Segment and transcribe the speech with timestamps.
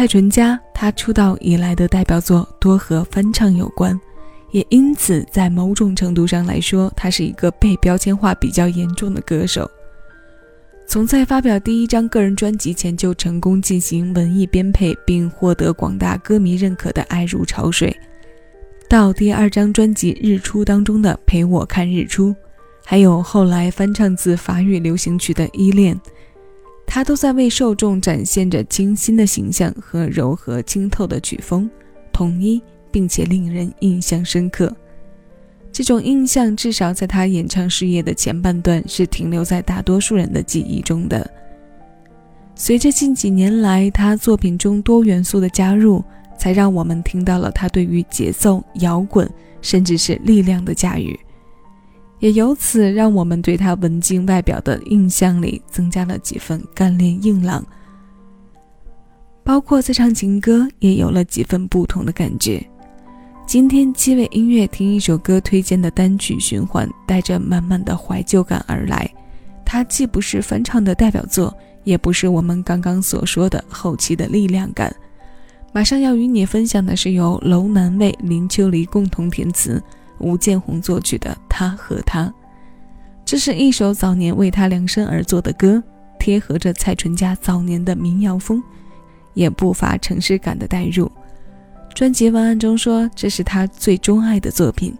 [0.00, 4.00] 蔡淳佳，他出道以来的代表作多和翻唱有关，
[4.50, 9.70] 也因此在某种程度上来说，他是一个被标签化比较严重的歌手。
[10.86, 17.94] 从在发表第一张个人专辑前就成功进行文艺编配，并获得广大歌迷认可的《爱如潮水》，
[18.88, 22.30] 到第二张专辑《日出》当中的《陪我看日出》，
[22.86, 25.94] 还有后来翻唱自法语流行曲的《依恋》，
[26.92, 31.70] 他都在为受众展现着清新的形象和柔和清透的曲风，
[32.12, 32.60] 统一
[32.90, 34.74] 并且令人印象深刻。
[35.70, 41.30] 这种印象至少在他演唱事业的前半段是停留在大多数人的记忆中的。
[42.56, 46.02] 随着近几年来他作品中多元素的加入，
[46.36, 49.30] 才让我们听到了他对于节奏、摇滚
[49.62, 51.16] 甚至是力量的驾驭，
[52.20, 57.64] 也由此让我们对他文静外表的印象里增加了几分干练硬朗，
[59.42, 62.64] 包括在唱情歌也有了几分不同的感觉。
[63.46, 69.10] 今天七位音乐听一首歌推荐的单曲循环，带着满满的怀旧感而来。
[69.64, 71.52] 它既不是翻唱的代表作，
[71.84, 74.94] 也不是我们刚刚所说的后期的力量感。
[75.72, 79.82] 马上要与你分享的是由楼南卫、林秋离共同填词，
[80.18, 81.30] 吴建宏作曲的
[81.60, 82.24] 《他和他》。
[83.22, 85.82] 这是一首早年为他量身而作的歌，
[86.18, 88.62] 贴合着蔡淳佳早年的民谣风，
[89.34, 91.10] 也不乏城市感的代入。
[91.94, 94.96] 专辑文案中说，这是他最钟爱的作品，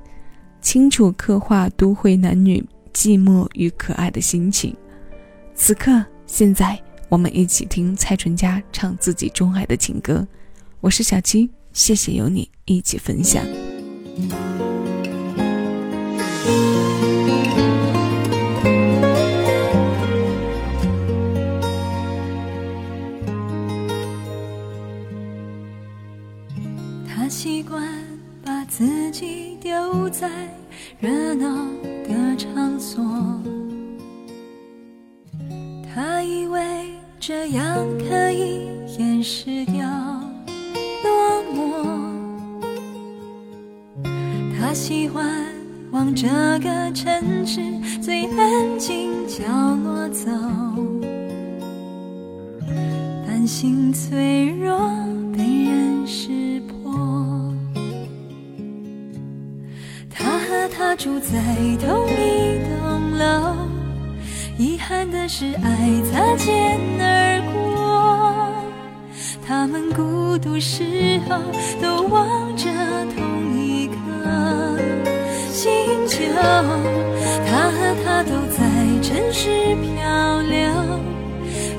[0.61, 4.77] 清楚刻画都会男女寂寞与可爱的心情。
[5.55, 10.27] 此刻，现在，我们一起听蔡淳佳唱自己钟爱的情歌。
[10.83, 13.43] 我是小七，谢谢有你一起分享。
[27.43, 27.83] 习惯
[28.45, 30.29] 把自己丢在
[30.99, 31.49] 热闹
[32.05, 33.03] 的场所，
[35.89, 36.61] 他以为
[37.19, 39.89] 这样可以掩饰掉
[41.03, 41.83] 落寞。
[44.59, 45.43] 他喜欢
[45.93, 46.29] 往这
[46.59, 47.63] 个城市
[48.03, 49.43] 最安静角
[49.77, 50.31] 落走，
[53.27, 54.79] 担心脆弱
[61.03, 61.33] 住在
[61.79, 63.57] 同一栋楼，
[64.59, 68.53] 遗憾的是爱擦肩而过。
[69.49, 71.39] 他们孤独时候
[71.81, 72.67] 都望着
[73.17, 74.77] 同一颗
[75.51, 75.73] 星
[76.07, 76.19] 球。
[77.49, 78.61] 他和她都在
[79.01, 80.61] 城市漂流，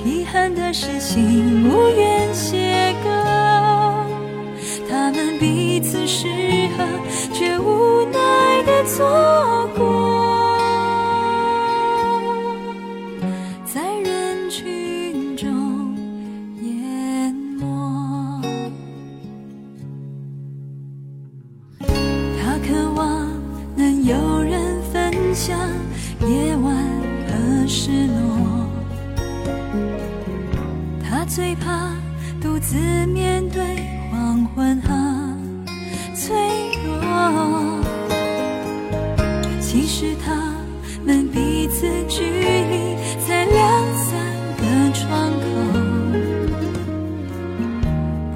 [0.04, 4.04] 遗憾的是心无缘邂逅。
[4.90, 6.28] 他们彼此适
[6.76, 6.84] 合，
[7.32, 7.81] 却无
[32.72, 32.78] 自
[33.08, 33.62] 面对
[34.10, 34.88] 黄昏和
[36.16, 36.34] 脆
[36.86, 37.84] 弱。
[39.60, 40.56] 其实他
[41.06, 42.96] 们彼此距离
[43.28, 44.16] 才两三
[44.56, 45.44] 个窗口，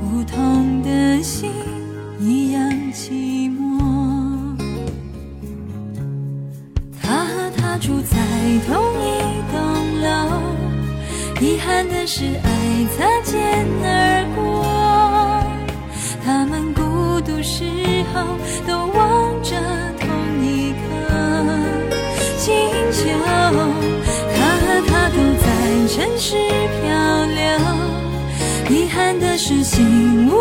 [0.02, 1.50] 不同的心
[2.20, 3.80] 一样寂寞。
[7.02, 8.18] 他和她住在
[11.42, 12.50] 遗憾的是爱
[12.98, 14.66] 擦肩而过。
[16.24, 16.82] 他们孤
[17.22, 17.64] 独时
[18.14, 18.24] 候
[18.66, 19.56] 都望着
[20.00, 20.08] 同
[20.44, 20.84] 一颗
[22.38, 22.54] 星
[22.92, 23.04] 球，
[24.34, 25.46] 他和她都在
[25.88, 26.36] 城市
[26.82, 26.84] 漂
[27.36, 27.44] 流，
[28.70, 30.32] 遗憾的是心无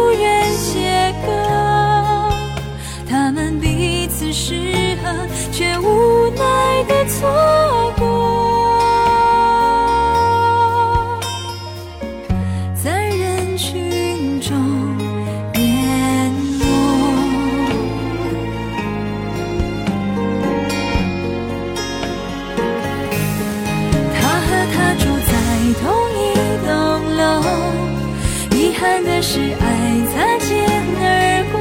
[28.84, 29.66] 遗憾的是爱
[30.12, 30.52] 擦肩
[31.00, 31.56] 而过。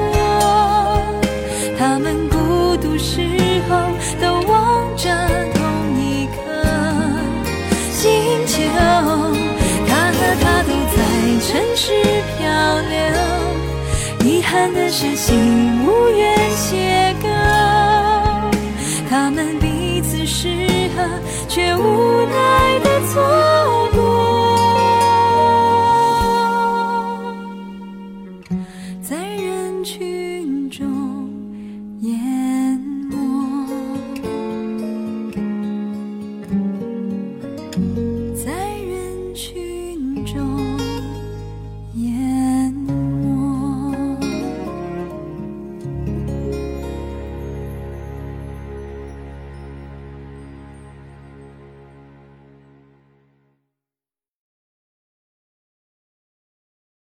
[1.80, 3.22] 他们孤独时
[3.70, 3.72] 候
[4.20, 5.10] 都望着
[5.54, 5.64] 同
[5.98, 6.36] 一颗
[7.94, 8.12] 星
[8.46, 8.60] 球，
[9.88, 11.00] 他和她都在
[11.40, 11.86] 城市
[12.38, 12.44] 漂
[12.92, 12.94] 流。
[14.30, 17.26] 遗憾的是，心无缘邂逅。
[19.10, 20.50] 他们彼此适
[20.98, 21.08] 合，
[21.48, 22.83] 却无奈。